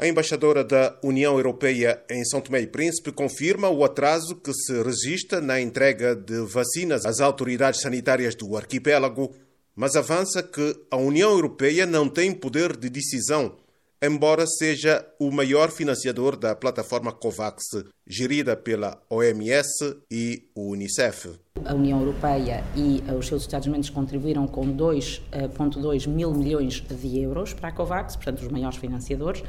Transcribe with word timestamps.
A 0.00 0.06
embaixadora 0.06 0.62
da 0.62 0.96
União 1.02 1.36
Europeia 1.36 2.00
em 2.08 2.24
São 2.24 2.40
Tomé 2.40 2.60
e 2.60 2.68
Príncipe 2.68 3.10
confirma 3.10 3.68
o 3.68 3.84
atraso 3.84 4.36
que 4.36 4.54
se 4.54 4.80
registra 4.80 5.40
na 5.40 5.60
entrega 5.60 6.14
de 6.14 6.40
vacinas 6.42 7.04
às 7.04 7.18
autoridades 7.18 7.80
sanitárias 7.80 8.36
do 8.36 8.56
arquipélago, 8.56 9.34
mas 9.74 9.96
avança 9.96 10.40
que 10.40 10.86
a 10.88 10.96
União 10.96 11.32
Europeia 11.32 11.84
não 11.84 12.08
tem 12.08 12.32
poder 12.32 12.76
de 12.76 12.88
decisão, 12.88 13.56
embora 14.00 14.46
seja 14.46 15.04
o 15.18 15.32
maior 15.32 15.68
financiador 15.72 16.36
da 16.36 16.54
plataforma 16.54 17.10
COVAX, 17.10 17.64
gerida 18.06 18.56
pela 18.56 19.02
OMS 19.10 19.96
e 20.08 20.44
o 20.54 20.70
Unicef. 20.70 21.28
A 21.64 21.74
União 21.74 22.00
Europeia 22.00 22.64
e 22.76 23.02
os 23.18 23.26
seus 23.26 23.42
Estados-membros 23.42 23.90
contribuíram 23.90 24.46
com 24.46 24.66
2,2 24.66 26.06
eh, 26.06 26.10
mil 26.10 26.32
milhões 26.32 26.80
de 26.80 27.18
euros 27.20 27.52
para 27.52 27.68
a 27.68 27.72
COVAX, 27.72 28.16
portanto, 28.16 28.40
os 28.40 28.48
maiores 28.48 28.78
financiadores, 28.78 29.42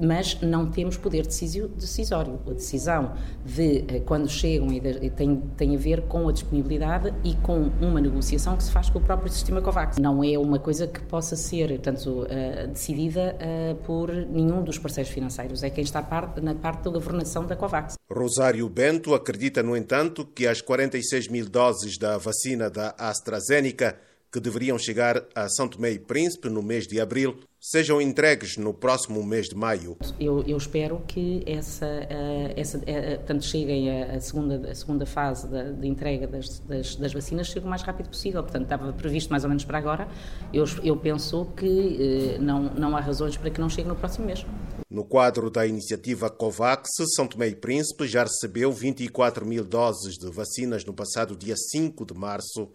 mas 0.00 0.40
não 0.40 0.70
temos 0.70 0.96
poder 0.96 1.26
decisório. 1.26 2.40
A 2.46 2.52
decisão 2.52 3.12
de 3.44 3.84
eh, 3.88 4.00
quando 4.00 4.28
chegam 4.28 4.68
tem, 5.16 5.42
tem 5.56 5.74
a 5.76 5.78
ver 5.78 6.02
com 6.02 6.28
a 6.28 6.32
disponibilidade 6.32 7.12
e 7.24 7.34
com 7.36 7.70
uma 7.80 8.00
negociação 8.00 8.56
que 8.56 8.64
se 8.64 8.70
faz 8.70 8.88
com 8.88 8.98
o 8.98 9.02
próprio 9.02 9.30
sistema 9.30 9.60
COVAX. 9.60 9.98
Não 9.98 10.24
é 10.24 10.38
uma 10.38 10.58
coisa 10.58 10.86
que 10.86 11.00
possa 11.00 11.36
ser, 11.36 11.68
portanto, 11.68 12.26
eh, 12.28 12.66
decidida 12.66 13.36
por 13.84 14.10
nenhum 14.10 14.62
dos 14.62 14.78
parceiros 14.78 15.12
financeiros. 15.12 15.62
É 15.62 15.70
quem 15.70 15.84
está 15.84 16.00
na 16.42 16.54
parte 16.54 16.84
da 16.84 16.90
governação 16.90 17.46
da 17.46 17.56
COVAX. 17.56 17.94
Rosário 18.10 18.68
Bento 18.68 19.14
acredita, 19.14 19.62
no 19.62 19.76
entanto, 19.76 20.24
que 20.24 20.46
as 20.46 20.60
46 20.60 21.28
mil 21.28 21.48
doses 21.52 21.98
da 21.98 22.18
vacina 22.18 22.68
da 22.68 22.94
AstraZeneca 22.98 23.96
que 24.32 24.40
deveriam 24.40 24.78
chegar 24.78 25.22
a 25.34 25.46
São 25.48 25.68
Tomé 25.68 25.92
e 25.92 25.98
Príncipe 25.98 26.48
no 26.48 26.62
mês 26.62 26.86
de 26.86 26.98
abril 26.98 27.38
sejam 27.60 28.00
entregues 28.00 28.56
no 28.56 28.72
próximo 28.72 29.22
mês 29.22 29.46
de 29.46 29.54
maio. 29.54 29.96
Eu, 30.18 30.42
eu 30.42 30.56
espero 30.56 31.00
que 31.06 31.44
essa, 31.46 31.86
uh, 31.86 32.52
essa 32.56 32.78
uh, 32.78 32.82
portanto, 33.18 33.44
cheguem 33.44 34.02
a, 34.02 34.18
segunda, 34.20 34.70
a 34.70 34.74
segunda 34.74 35.06
fase 35.06 35.46
da, 35.48 35.64
de 35.70 35.86
entrega 35.86 36.26
das, 36.26 36.58
das, 36.60 36.96
das, 36.96 37.12
vacinas 37.12 37.46
chegue 37.46 37.66
o 37.66 37.68
mais 37.68 37.82
rápido 37.82 38.08
possível. 38.08 38.42
Portanto, 38.42 38.64
estava 38.64 38.92
previsto 38.94 39.30
mais 39.30 39.44
ou 39.44 39.50
menos 39.50 39.64
para 39.64 39.78
agora. 39.78 40.08
Eu, 40.52 40.64
eu 40.82 40.96
penso 40.96 41.46
que 41.56 42.38
não, 42.40 42.74
não 42.74 42.96
há 42.96 43.00
razões 43.00 43.36
para 43.36 43.50
que 43.50 43.60
não 43.60 43.68
chegue 43.68 43.88
no 43.88 43.94
próximo 43.94 44.26
mês. 44.26 44.44
No 44.90 45.04
quadro 45.04 45.50
da 45.50 45.66
iniciativa 45.66 46.28
COVAX, 46.28 46.90
São 47.14 47.28
Tomé 47.28 47.48
e 47.48 47.54
Príncipe 47.54 48.08
já 48.08 48.24
recebeu 48.24 48.72
24 48.72 49.46
mil 49.46 49.64
doses 49.64 50.16
de 50.16 50.28
vacinas 50.30 50.84
no 50.84 50.92
passado 50.92 51.36
dia 51.36 51.54
5 51.56 52.04
de 52.06 52.14
março 52.14 52.68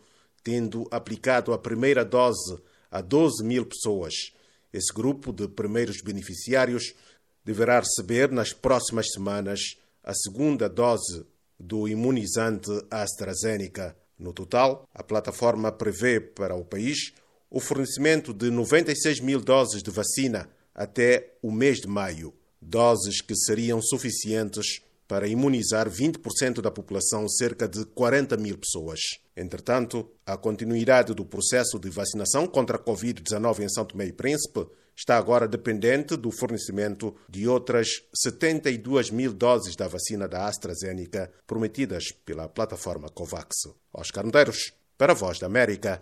tendo 0.48 0.88
aplicado 0.90 1.52
a 1.52 1.58
primeira 1.58 2.06
dose 2.06 2.58
a 2.90 3.02
12 3.02 3.44
mil 3.44 3.66
pessoas. 3.66 4.32
Esse 4.72 4.94
grupo 4.94 5.34
de 5.34 5.46
primeiros 5.46 6.02
beneficiários 6.02 6.96
deverá 7.44 7.82
receber 7.82 8.32
nas 8.32 8.54
próximas 8.54 9.08
semanas 9.12 9.60
a 10.02 10.14
segunda 10.14 10.70
dose 10.70 11.26
do 11.60 11.86
imunizante 11.86 12.72
AstraZeneca. 12.90 13.94
No 14.18 14.32
total, 14.32 14.88
a 14.94 15.04
plataforma 15.04 15.70
prevê 15.70 16.22
para 16.22 16.56
o 16.56 16.64
país 16.64 17.12
o 17.50 17.60
fornecimento 17.60 18.34
de 18.34 18.50
96 18.50 19.20
mil 19.20 19.42
doses 19.42 19.84
de 19.84 19.92
vacina 19.92 20.50
até 20.74 21.34
o 21.42 21.52
mês 21.52 21.82
de 21.82 21.88
maio, 21.88 22.34
doses 22.62 23.20
que 23.20 23.36
seriam 23.36 23.82
suficientes 23.82 24.82
para 25.08 25.28
imunizar 25.28 25.90
20% 25.90 26.62
da 26.62 26.70
população, 26.70 27.28
cerca 27.30 27.68
de 27.68 27.86
40 27.86 28.36
mil 28.38 28.58
pessoas. 28.58 29.00
Entretanto, 29.36 30.12
a 30.26 30.36
continuidade 30.36 31.14
do 31.14 31.26
processo 31.26 31.80
de 31.80 31.90
vacinação 31.90 32.46
contra 32.48 32.78
a 32.78 32.84
Covid-19 32.84 33.60
em 33.60 33.70
São 33.70 33.86
Tomé 33.86 34.08
e 34.08 34.14
Príncipe 34.14 34.68
está 34.98 35.16
agora 35.16 35.48
dependente 35.48 36.18
do 36.18 36.32
fornecimento 36.32 37.16
de 37.30 37.48
outras 37.48 37.88
72 38.16 39.12
mil 39.12 39.32
doses 39.32 39.76
da 39.76 39.88
vacina 39.88 40.28
da 40.28 40.48
AstraZeneca 40.48 41.32
prometidas 41.46 42.12
pela 42.26 42.50
plataforma 42.50 43.08
COVAX. 43.08 43.56
Oscar 43.94 44.26
Medeiros, 44.26 44.74
para 44.98 45.14
a 45.14 45.16
Voz 45.16 45.38
da 45.38 45.46
América. 45.46 45.96